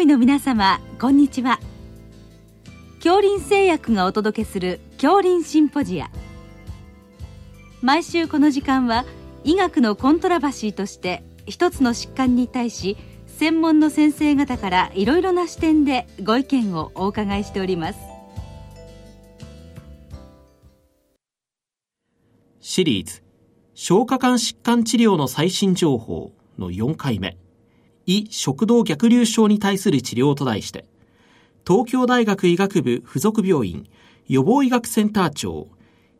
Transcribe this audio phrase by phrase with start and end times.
[0.00, 1.58] 医の皆様こんにちは。
[2.96, 6.10] 恐林製薬がお届けする恐林シンポジア。
[7.82, 9.04] 毎週この時間は
[9.44, 17.98] 医学のコントラバシーとして一つの疾患に対し専門の先生方からいろいろな視点でご意見をお伺いしております。
[22.60, 23.22] シリーズ
[23.74, 27.38] 消化管疾患治療の最新情報の4回目。
[28.06, 30.86] 胃食道逆流症に対する治療と題して、
[31.66, 33.86] 東京大学医学部附属病院
[34.28, 35.68] 予防医学センター長、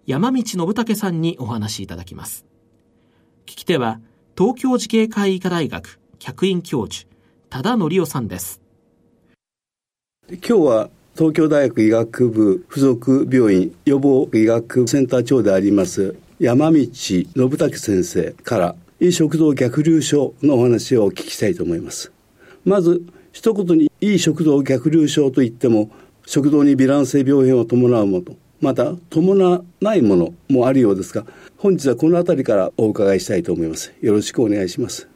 [0.06, 2.44] 山道信武さんにお話しいただきます。
[3.46, 4.00] 聞き手は、
[4.36, 7.08] 東京慈恵会医科大学客員教授、
[7.48, 8.60] 多田則夫さんです。
[10.28, 18.77] 今日は東京大学医学部附属病院予防医学センター長であります山道信武先生から
[19.12, 22.12] 食道逆流症のお話をお聞きしたいと思います。
[22.64, 23.02] まず
[23.33, 25.91] 一言に胃食道逆流症といっても
[26.27, 28.24] 食道にヴィラン性病変を伴うもの
[28.61, 31.27] また伴わないものもあるようですが
[31.58, 33.92] 本日はこの辺りからお伺いしたいと思います。
[34.00, 35.08] よろしくお願いします。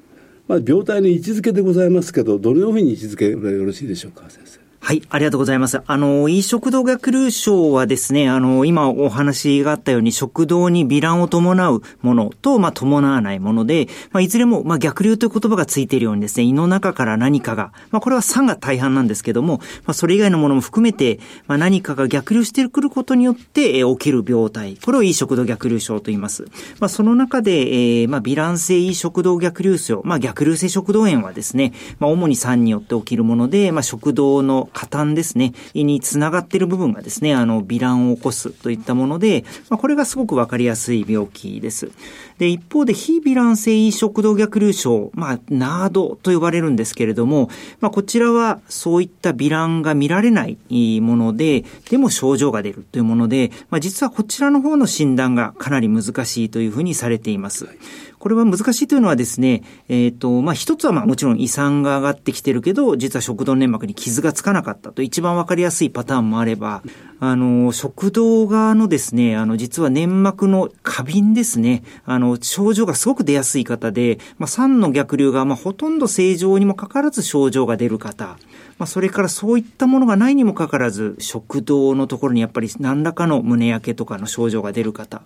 [0.47, 4.60] まず病態の位置づけでございますけどどのように位置づければよろしいでしょうか先生。
[4.91, 5.81] はい、ありがとうございます。
[5.87, 24.77] あの、胃食道逆流症はですね、あの、今お話があったように食道に微乱を伴うものと、まあ、伴わないもので、まあ、いずれも、まあ、逆流という言葉がついているようにですね、胃の中から何かが、まあ、これは酸が大半なんですけども、まあ、それ以外のものも含めて、まあ、何かが逆流してくることによって、えー、起きる病態。
[24.77, 26.47] これを胃食道逆流症と言います。
[26.81, 41.93] まあ、その中で、えー、まあ、微乱性胃食道逆流症、まあ、逆流性食道炎はですね、まあ、主に酸によって起きるもので、まあ、食道の加担ですね、胃につながっている部分がですね、あの、微乱を起こすといったもので、まあ、これがすごくわかりやすい病気です。
[42.39, 57.67] で、一方で非微乱性胃食道逆流症、まあ、ナードと呼ばれるんですけれども、まあ、こちらはそういった微乱が見られないもので、でも症状が出るというもので、まあ、実はこちらの方の診断がかなり難しいというふうにされています。
[57.67, 57.77] はい
[58.21, 65.01] これは難しいというのはですね、えっ、ー、と、まあ、一つはまあもちろん胃酸が上がってきてるけど、実は食道粘膜に傷がつかなかったと。
[65.01, 66.83] 一番わかりやすいパターンもあれば、
[67.19, 78.37] あの、食道側のですね、あの、実は粘膜の過敏ですね、あの、症状がすごく出やすい方で、まあ、酸の逆流がまあほとんど正常にもかかわらず症状が出る方、
[78.81, 85.19] まあ、それからそういったものがないにもかかわらず、食道のところにやっぱり何らかの胸焼けとかの症状が出る方、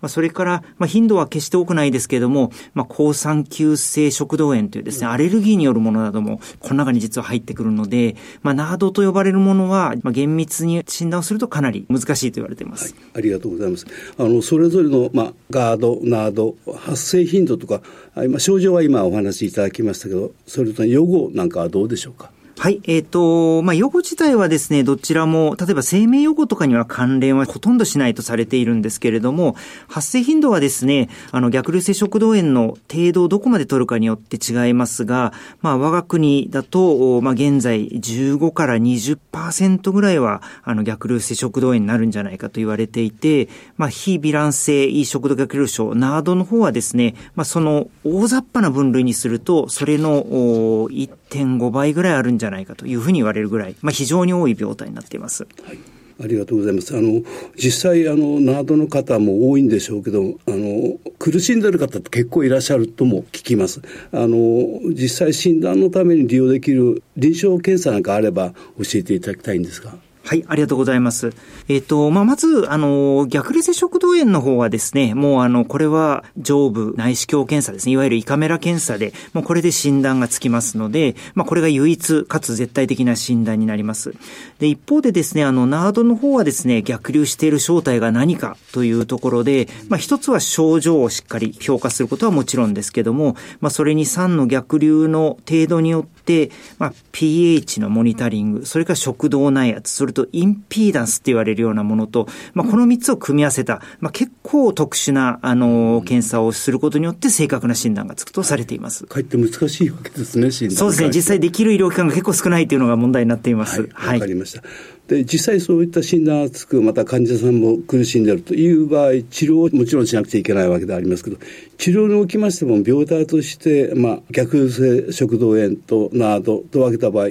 [0.00, 12.92] まあ、それから、まあ、頻度は決して多くないですけれども、まあ、抗酸球性食道炎というですね、アレルギーによるものなども、この中に実は入ってくるので、まあ、ナードと呼ばれるものは、まあ、厳密に診断をするとかなり難しいと言われています。
[12.92, 13.86] はい、ありがとうございます。
[14.18, 17.80] あの、それぞれの、まあ、ガード、ナード、発生頻度とか、
[18.22, 22.30] 今、症状は今お話しいただきましたけど、それと予後なんかはどうでしょうか？
[22.60, 29.54] はい、えっ、ー、と、まあ、予後自体はですね、どちらも、例えば生命予後とかには関連はほとんどしないとされているんですけれども、
[29.86, 50.88] 発生頻度はですね、あの、逆流性食道炎の程度をどこまで取るかによって違いますが、まあ、我が国だと、まあ、現在15から20%ぐらいは、あの、逆流性食道炎になるんじゃないかと言われていて、まあ、非微乱性胃食道逆流症、ナードの方はですね、まあ、その大雑把な分類にすると、それの
[51.30, 55.46] 1.5倍ぐらいあるんじゃないかというふうに言われるぐらい、まあ、非常に多い病態になっています。
[55.64, 55.78] はい
[56.20, 56.96] ありがとうございます。
[56.96, 57.22] あの
[57.54, 63.82] 実際あのナードの方も多いんでしょうけど、あの苦しんでる方って結構いらっしゃるとも聞きます。
[64.10, 69.94] あの実際診断のために利用できる臨床検査なんかあれば教えていただきたいんですが。
[70.28, 71.32] はい、ありがとうございます。
[71.68, 84.12] えっ、ー、と、まあ、まず、あの、逆流性食道炎の方はですね、もうあの、これは上部内視鏡検査ですね、いわゆる胃カメラ検査で、もうこれで診断がつきますので、まあ、これが唯一かつ絶対的な診断になります。
[84.58, 109.06] で、一方でですね、あの、ナードの方はですね、逆流している正体が何かというところで、まあ、一つは症状をしっかり評価することはもちろんですけども、まあ、それに酸の逆流の程度によって、まあ、pH のモニタリング、それから食道内圧、それとインピーダンスって言われるようなものと、まあ、この3つを組み合わせた、まあ、結構特殊な、あの、検査をすることによって正確な診断がつくとされています。
[109.06, 110.76] かえって難しいわけですね、診断。
[110.76, 111.10] そうですね。
[111.10, 113.82] 実際できる医療機関が結構少ないというのが問題になっています。
[113.82, 113.90] はい。
[113.90, 114.62] わ、はい、かりました。
[115.08, 121.38] で実際そういった診断がつくまた患者さんも苦しんでいるという場合治療をもちろんしなくちゃいけないわけでありますけど
[121.78, 127.28] 治療におきましても病態として、まあ、逆性食道炎とナードと分けた場合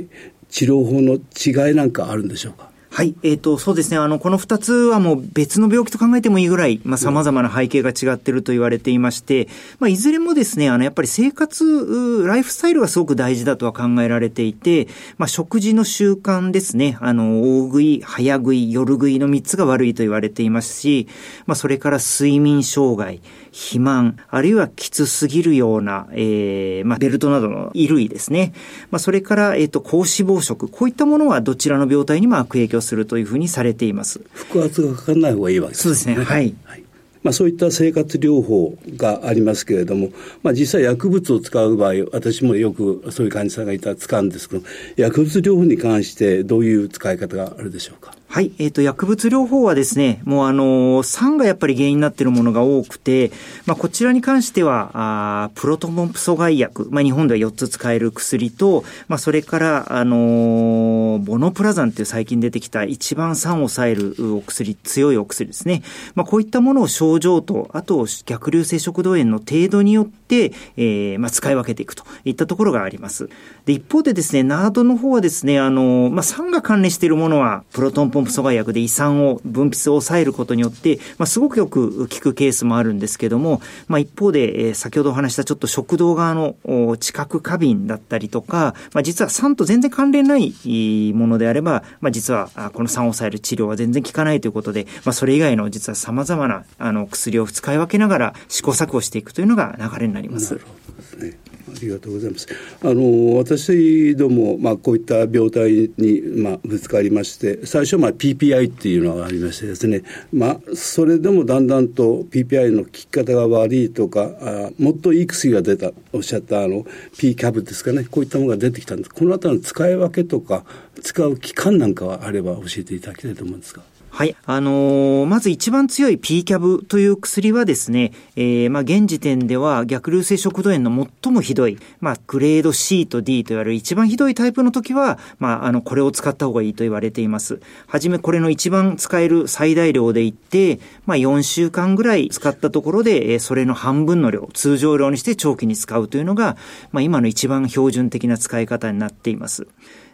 [0.50, 2.72] 治療法の違いなんかあるんでしょうか？
[2.97, 3.97] はい、えっ、ー、と、そうですね。
[3.97, 9.47] あの、この二つはもう別の病気と考えてもいいぐらい、まあ、様々な背景が違っていると言われていまして、
[9.77, 14.88] まあ、いずれもですね、あの、やっぱり生活、ライフスタイルがすごく大事だとは考えられていて、
[15.19, 16.97] まあ、食事の習慣ですね。
[16.99, 21.07] あの、大食い、早食い、夜食いの三つが悪いと言われていますし、
[21.45, 23.21] まあ、それから睡眠障害、
[23.51, 28.53] 肥満、あるいはきつすぎるような、えー、まあ、ベルトなどの衣類ですね。
[28.89, 34.22] まあ、それから、えっ、ー、と、高脂肪食、こういったものはどちらの病態にも悪影響するというふうにされています。
[34.51, 35.95] 腹圧がかからない方がいいわけですね。
[35.95, 36.25] そうですね。
[36.25, 36.56] はい。
[36.63, 36.84] はい
[37.24, 40.12] まあ、そういった生活療法がありますけれども、
[40.44, 44.63] まあ、実際薬物を使う場合私もよくそういう患者さんがいたら使うんですけど
[44.95, 48.13] 薬物療法に関してどういう使い方があるでしょうか？
[48.29, 48.51] はい。
[48.59, 53.31] えっ、ー、と、薬物療法はですね、もうあの、酸がやっぱり原因になっているものが多くて、
[53.65, 65.81] まあ、こちらに関しては、あプロトモンプ阻害薬、まあ、日本では4つ使える薬と、まあ、それから、あのボノプラザンっていう最近出てきた一番酸を抑えるお薬、強いお薬ですね。
[66.13, 73.29] まあ、こういったものを症状と、あと、逆流性食道炎の程度によって、えー、まあ、使い分けていくといったところがあります。
[73.65, 86.55] で、一方でですね、ナードの方はですね、あの、まあ、酸が関連しているものは、プロトンポンプ阻害薬で胃酸を、分泌を抑えることによって、まあ、すごくよく効くケースもあるんですけども、まあ、一方で、えー、先ほどお話したちょっと食道側の
[86.97, 100.55] 知覚過敏だったりとか、まあ、実は酸と全然関連ないものであれば、まあ、実はこの酸を抑える治療は全然効かないということで、まあ、それ以外の実は様々なあの薬を使い分けながら試行錯誤していくというのが流れになります。
[100.55, 101.37] なるほどですね。
[101.69, 102.47] ありがとうございます。
[102.81, 116.85] あの私どもまあこういった病態にまあぶつかりまして、最初まあ PPI っていうのがありましてですね、まあそれでもだんだんと PPI の効き方が悪いとか、あもっといい薬が出たおっしゃったあの
[117.17, 119.09] P キャブですかね、こういったものが出てきたんです。
[119.09, 120.65] このあたりの使い分けとか
[121.01, 123.81] 使う期間なんかはあれば教えていただきたいと思うんですが。
[124.17, 124.35] はい。
[124.47, 137.61] あのー、まず一番強い P キャブという薬はですね、えー、まあ、現時点では逆流性食道炎の最もひどい、まあ、グレード C と D と言われる一番ひどいタイプの時は、まあ、あの、これを使った方がいいと言われています。
[137.85, 146.57] はじめ、これの一番使える最大量でいって、まあ、4週間ぐらい使ったところで、えー、それの半分の量、通常量にして長期に使うというのが、
[146.91, 149.67] まあ、今の一番標準的な使い方になっています。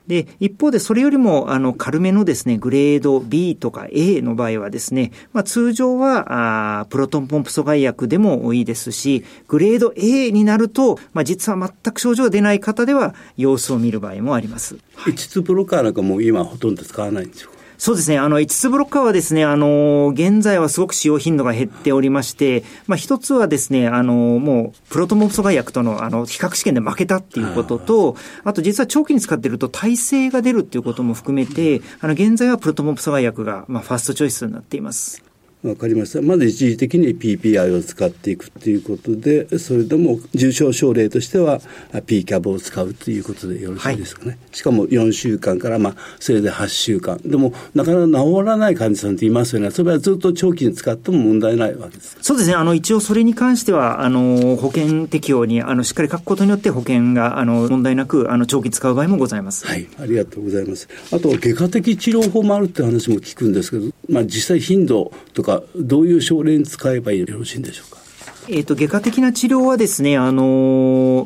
[0.08, 14.78] で、一方でそれよりも、あの、軽めのですね、グレード B とか A の場合はですね、まあ、通常は、あプロトンポンプ阻害薬でもいいですし、グレード A になると、まあ、実は全く症状が出ない方では、様子を見る場合もあります。
[14.98, 17.52] 5つブロッカーなんかも今ほとんど使わないんですよ。
[17.84, 18.18] そうですね。
[18.18, 28.16] あの、5つブロッカーはですね、あの、現在はすごく使用頻度が減っておりまして、まあ、一つはですね、あの、もう、プロトモプ阻害薬との、あの、比較試験で負けたっていうことと、
[28.46, 35.33] あと実は長期に使っていると耐性が出るっていうことも含めて、あの、現在はプロトモプ阻害薬が、まあ、ファーストチョイスになっています。
[35.64, 36.22] わかりました。
[36.22, 41.62] まず一時的に PPI を使っていくということで、それでも重症症例としては
[42.06, 44.32] P キャブを使うということでよろしいですかね。
[44.32, 47.18] はい、しかも4週間からまあせいぜい8週間。
[47.24, 49.72] でもなかなか治らない患者さんっていますよね。
[49.72, 52.56] それはずっと長期に使っても問題ないわけですそうですね。
[52.56, 59.66] あの一応それに関してはあの保険適用にあのしっかり書くことによって保険があの問題なくあの長期使う場合もございます。
[59.66, 59.88] はい。
[59.98, 60.90] ありがとうございます。
[61.12, 68.03] あと外科的治療法もあるって話も聞くんですけど、まあ実際頻度とかどういう症例に使えばよろしいんでしょうか？
[68.50, 70.44] えっ、ー、と、外科的な治療はですね、あの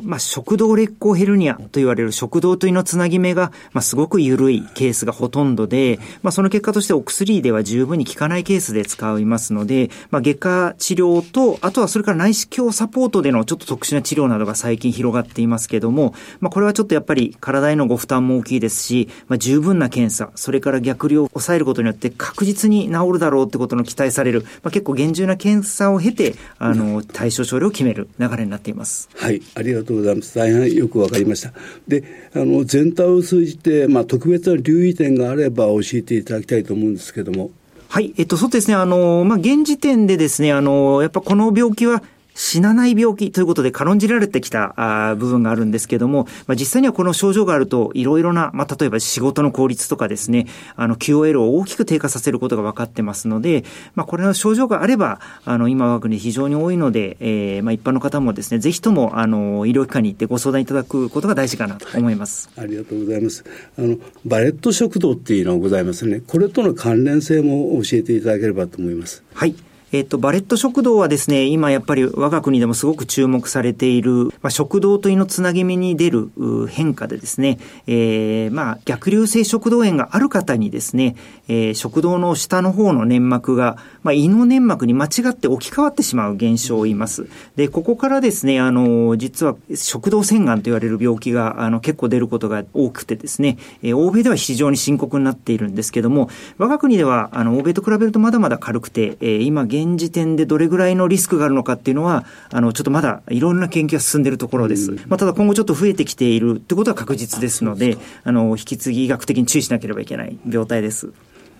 [0.04, 29.08] まあ、食道劣行ヘルニアと言われる食道と胃のつなぎ目が、まあ、すごく緩いケースがほとんどで、まあ、その結果としてお薬では十分に効かないケースで使いますので、まあ、外科治療と、あとはそれから内視鏡サポートでのちょっと特殊な治療などが最近広がっていますけども、まあ、これはちょっとやっぱり体へのご負担も大きいですし、まあ、十分な検査、それから逆流を抑えることによって確実に治るだろうってことの期待される、まあ、結構厳重な検査を経て、あの、対処症例を決める流れになっています。
[29.14, 30.38] はい、ありがとうございます。
[30.38, 31.52] 大変よくわかりました。
[31.86, 37.50] で、あの、全体を通じて、まあ、特別な留意点があれば教えていただきたいと思うんですけども。
[37.88, 38.74] はい、えっと、そうですね。
[38.74, 42.02] あの、まあ、現時点でですね、あの、やっぱこの病気は、
[42.38, 53.64] 死なない病気ということで軽んじられてきた部分があるんですけども、まあ、実際にはこの症状があると、いろいろな、まあ、例えば仕事の効率とかですね、あの、QOL を大きく低下させることが分かってますので、
[53.96, 62.50] まあ、これの症状があれば、あの、今我が国非常に多いので、えー、まあ、一般の方もですね、ぜひとも、あの、医療機関に行ってご相談いただくことが大事かなと思います。
[62.54, 63.44] はい、ありがとうございます。
[63.76, 66.22] あの、バレット食道っていうのがございますね。
[66.24, 69.24] これとの関連性も教えていただければと思います。
[69.34, 69.56] はい。
[69.90, 76.30] えっと、バレット食堂はですね、今やっぱり我が国でもすごく注目されている、まあ、食道と胃のつなぎ目に出る
[76.68, 81.16] 変化でですね、えー、まあ、逆流性食道炎がある方にですね、
[81.48, 87.26] えー、食道の下の方の粘膜が、まあ、胃の粘膜に間違って置き換わってしまう現象を言います。
[87.56, 96.28] で、ここからですね、あの、実は食道洗顔と言われる病気が、あの、結構出ることが多くてですね、えー、欧米では非常に深刻になっているんですけども、
[96.58, 104.92] 我が国では、あの、欧米と比べるとまだまだ軽くて、えー、今時点でどれぐらいのリスクがあるのかっていうのは、あの、ちょっとまだいろんな研究が進んでいるところです。
[105.08, 111.10] まあ、ただ今後ちょっと増えてきているってことは確実ですので、あの、引き継ぎ医学的に注意しなければいけない病態です。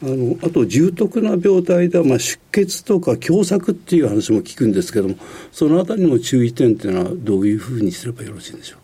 [0.00, 5.16] あのあと重篤な病態では、まあ、出血とか狭窄っていう話も聞くんですけども
[5.50, 8.77] そのあたりの注意点っていうのはどういうふうにすればよろしいんでしょう？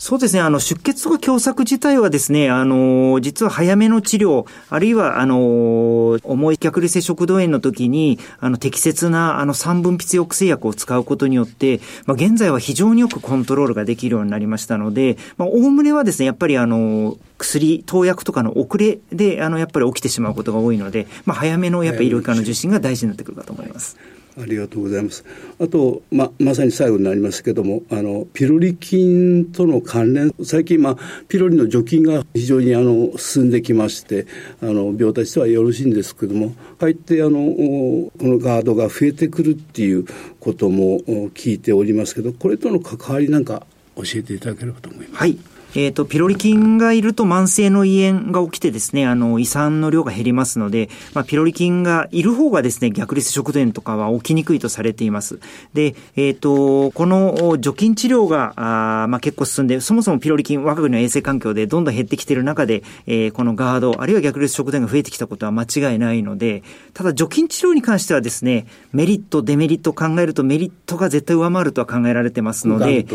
[0.00, 0.40] そうですね。
[0.40, 23.98] あの、出血とか狭窄自体はですね、あの、実は早めの治療、あるいは、あの、重い逆流性食道炎の時に、あの、適切な、あの、酸分泌抑制薬を使うことによって、まあ、現在は非常によくコントロールができるようになりましたので、まあ、おおむねはですね、やっぱりあの、薬、投薬とかの遅れで、あの、やっぱり起きてしまうことが多いので、まあ、早めの、やっぱり医療機関の受診が大事になってくるかと思います。
[24.38, 25.24] ありがとうございます。
[25.58, 30.96] あと、ま、まさに最後になりますけども、あの、ピロリ菌との関連、最近、まあ、
[31.28, 34.26] ピロリの除菌が非常に、あの、進んできまして、
[34.62, 40.04] あの、病態としてはよろしいんですけども、かえって、あの、このガードが増えてくるっていう
[40.38, 41.00] ことも
[41.34, 45.20] 聞いておりますけど、これとの関わりなんか教えていただければと思います。
[45.20, 45.36] はい。
[45.74, 55.38] えっ、ー、と、ピロリ菌がいると慢性の胃炎が起きてですね、あの、胃酸の量が減りますので、まあ、ピロリ菌がいる方がですね、逆立食道炎とかは起きにくいとされています。
[55.72, 66.62] で、えっ、ー、と、この除菌治療が、あまあ、結構進んで、そもそもピロリ菌、我が国の衛生環境でどんどん減ってきている中で、えー、このガード、あるいは逆立食道炎が増えてきたことは間違いないので、
[66.94, 73.06] ただ除菌治療に関してはですね、メリット、デメリットを考えるとメリットが絶対上回るとは考えられてますので、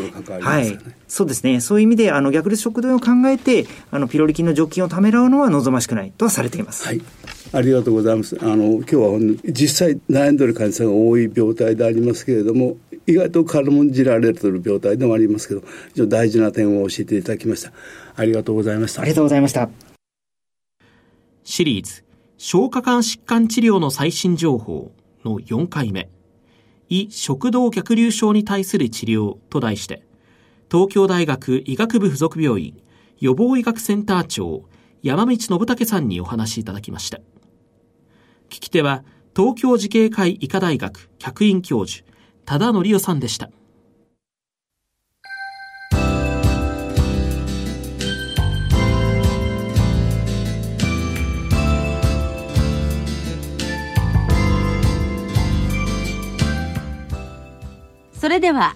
[0.41, 0.77] はい。
[1.07, 1.62] そうですね。
[1.62, 6.85] そういう意味で、あの、逆立食道炎を考えて、あの、ピロリ菌の除菌をためらうのは望ましくないとはされています。
[6.85, 7.01] はい。
[7.51, 8.37] ありがとうございます。
[8.41, 17.71] あの、今日は実際悩んでる患者さんが多い病態でありますけれども、意外と軽んじられてる病態でもありますけど、非常に大事な点を教えていただきました。
[18.15, 19.01] ありがとうございました。
[19.01, 19.69] ありがとうございました。
[21.43, 22.03] シリーズ、
[22.37, 24.91] 消化管疾患治療の最新情報
[25.23, 26.09] の4回目、
[26.89, 30.04] 胃食道逆流症に対する治療と題して、
[30.75, 32.74] 東京大学医学部附属病院
[33.22, 34.65] 予防医学センター長
[35.03, 37.20] 山道信武さんにお話しいただきました。
[38.50, 42.05] 聞き手は東京慈恵会医科大学客員教授
[42.44, 43.50] 多田則夫さんでした。
[58.12, 58.75] それでは